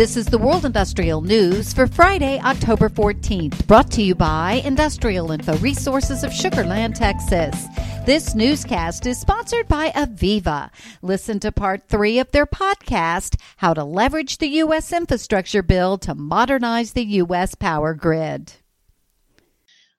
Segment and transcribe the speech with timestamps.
[0.00, 5.30] This is the World Industrial News for Friday, October 14th, brought to you by Industrial
[5.30, 7.66] Info Resources of Sugar Land, Texas.
[8.06, 10.70] This newscast is sponsored by AVEVA.
[11.02, 14.90] Listen to part three of their podcast, How to Leverage the U.S.
[14.90, 17.54] Infrastructure Bill to Modernize the U.S.
[17.54, 18.54] Power Grid.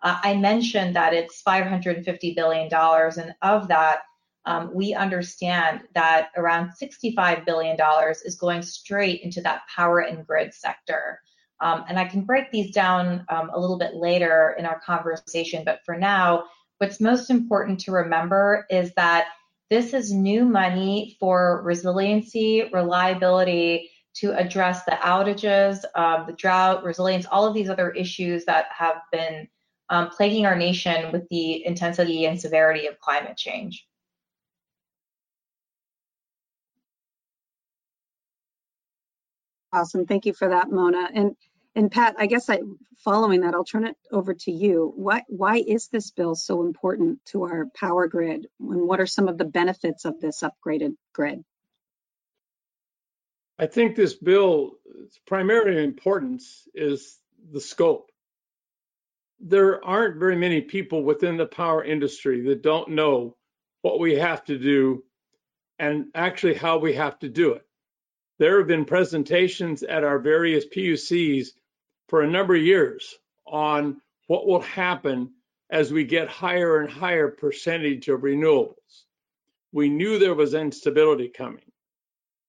[0.02, 4.00] Uh, I mentioned that it's $550 billion, and of that,
[4.46, 7.78] um, we understand that around $65 billion
[8.26, 11.20] is going straight into that power and grid sector.
[11.60, 15.64] Um, and I can break these down um, a little bit later in our conversation,
[15.64, 16.46] but for now,
[16.80, 19.28] what's most important to remember is that
[19.70, 27.26] this is new money for resiliency, reliability to address the outages, um, the drought, resilience,
[27.28, 29.48] all of these other issues that have been
[29.90, 33.88] um, plaguing our nation with the intensity and severity of climate change.
[39.74, 40.06] Awesome.
[40.06, 41.10] Thank you for that, Mona.
[41.14, 41.36] And
[41.74, 42.60] and Pat, I guess I
[42.98, 44.92] following that, I'll turn it over to you.
[44.96, 48.48] Why why is this bill so important to our power grid?
[48.60, 51.44] And what are some of the benefits of this upgraded grid?
[53.58, 54.72] I think this bill,
[55.04, 57.20] its primary importance is
[57.52, 58.10] the scope.
[59.40, 63.38] There aren't very many people within the power industry that don't know
[63.84, 65.04] what we have to do
[65.80, 67.66] and actually how we have to do it.
[68.42, 71.50] There have been presentations at our various PUCs
[72.08, 75.34] for a number of years on what will happen
[75.70, 79.04] as we get higher and higher percentage of renewables.
[79.72, 81.72] We knew there was instability coming.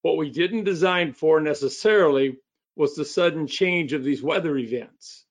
[0.00, 2.38] What we didn't design for necessarily
[2.74, 5.26] was the sudden change of these weather events.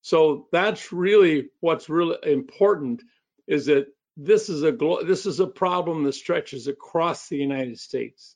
[0.00, 3.04] So that's really what's really important
[3.46, 3.86] is that
[4.16, 4.72] this is a
[5.06, 8.34] this is a problem that stretches across the United States.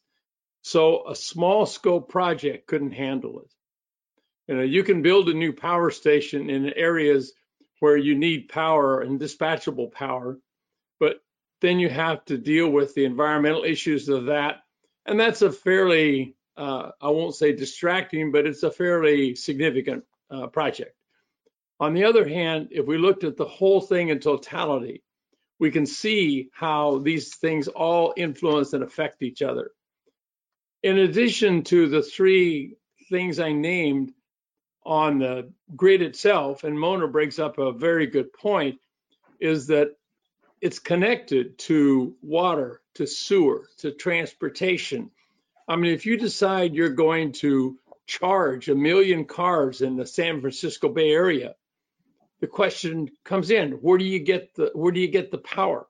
[0.67, 3.53] So a small scope project couldn't handle it.
[4.49, 7.33] You know, you can build a new power station in areas
[7.79, 10.41] where you need power and dispatchable power,
[10.99, 11.21] but
[11.61, 14.57] then you have to deal with the environmental issues of that.
[15.07, 20.03] And that's a fairly, uh, I won't say distracting, but it's a fairly significant
[20.33, 20.97] uh, project.
[21.79, 25.05] On the other hand, if we looked at the whole thing in totality,
[25.61, 29.71] we can see how these things all influence and affect each other
[30.83, 32.77] in addition to the three
[33.09, 34.13] things I named
[34.85, 38.79] on the grid itself, and Mona brings up a very good point,
[39.41, 39.97] is that
[40.61, 45.11] it's connected to water, to sewer, to transportation.
[45.69, 50.41] I mean, if you decide you're going to charge a million cars in the San
[50.41, 51.57] Francisco Bay Area,
[52.41, 55.87] the question comes in: Where do you get the where do you get the power,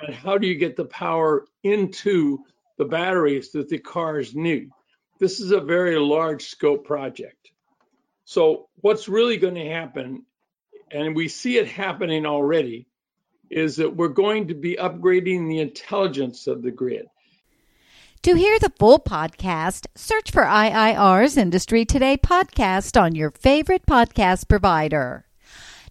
[0.00, 2.44] and how do you get the power into
[2.78, 4.70] the batteries that the cars need.
[5.18, 7.50] This is a very large scope project.
[8.24, 10.24] So what's really going to happen,
[10.90, 12.86] and we see it happening already,
[13.50, 17.06] is that we're going to be upgrading the intelligence of the grid.
[18.22, 24.48] To hear the full podcast, search for IIR's Industry Today podcast on your favorite podcast
[24.48, 25.26] provider.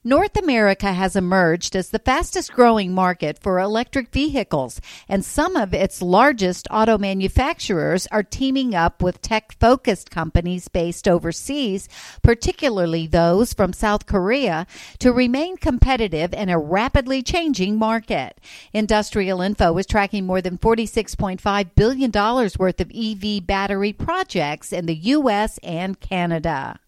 [0.04, 5.76] North America has emerged as the fastest growing market for electric vehicles, and some of
[5.76, 11.88] its largest auto manufacturers are teaming up with tech focused companies based overseas,
[12.24, 14.66] particularly those from South Korea,
[14.98, 18.42] to remain competitive in a rapidly changing market.
[18.74, 22.12] Industrial Info is tracking more than $46.5 billion
[22.58, 25.60] worth of EV battery projects in the U.S.
[25.62, 26.80] and Canada.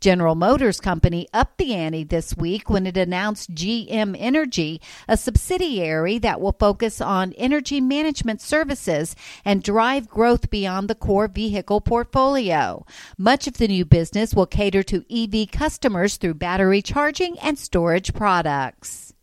[0.00, 6.18] General Motors Company upped the ante this week when it announced GM Energy, a subsidiary
[6.18, 9.14] that will focus on energy management services
[9.44, 12.84] and drive growth beyond the core vehicle portfolio.
[13.16, 18.12] Much of the new business will cater to EV customers through battery charging and storage
[18.14, 19.14] products.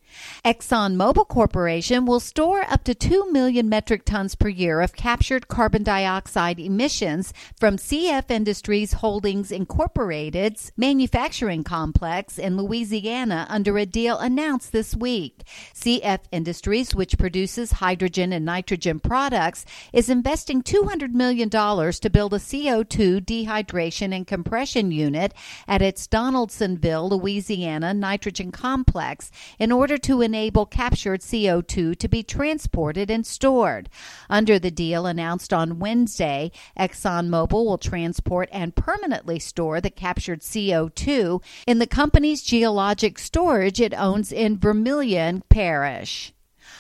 [0.46, 5.84] ExxonMobil Corporation will store up to 2 million metric tons per year of captured carbon
[5.84, 14.72] dioxide emissions from CF Industries Holdings Incorporated's manufacturing complex in Louisiana under a deal announced
[14.72, 15.44] this week.
[15.74, 22.38] CF Industries, which produces hydrogen and nitrogen products, is investing $200 million to build a
[22.38, 25.34] CO2 dehydration and compression unit
[25.68, 29.30] at its Donaldsonville, Louisiana nitrogen complex
[29.60, 33.90] in order to to enable captured CO2 to be transported and stored.
[34.30, 36.50] Under the deal announced on Wednesday,
[36.80, 43.94] ExxonMobil will transport and permanently store the captured CO2 in the company's geologic storage it
[43.94, 46.32] owns in Vermilion Parish.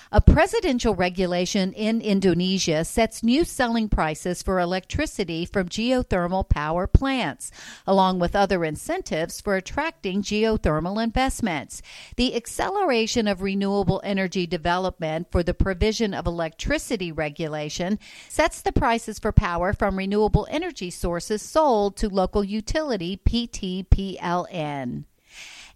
[0.09, 7.51] A presidential regulation in Indonesia sets new selling prices for electricity from geothermal power plants,
[7.85, 11.81] along with other incentives for attracting geothermal investments.
[12.15, 17.99] The acceleration of renewable energy development for the provision of electricity regulation
[18.29, 25.03] sets the prices for power from renewable energy sources sold to local utility PTPLN.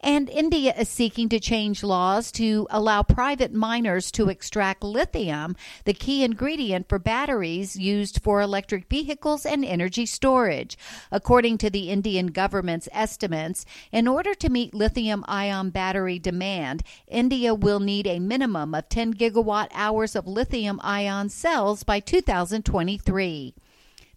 [0.03, 5.55] And India is seeking to change laws to allow private miners to extract lithium,
[5.85, 10.75] the key ingredient for batteries used for electric vehicles and energy storage.
[11.11, 17.53] According to the Indian government's estimates, in order to meet lithium ion battery demand, India
[17.53, 23.53] will need a minimum of 10 gigawatt hours of lithium ion cells by 2023.